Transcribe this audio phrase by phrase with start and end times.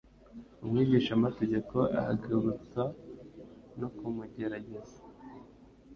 [0.63, 2.83] "umwigishamategeko ahagurutswa
[3.79, 4.99] no kumugerageza,